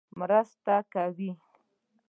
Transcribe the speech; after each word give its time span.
مرسته 0.19 0.75
کوي. 0.93 1.29